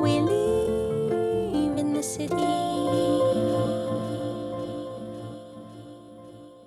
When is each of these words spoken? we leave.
we 0.00 0.20
leave. 0.20 0.39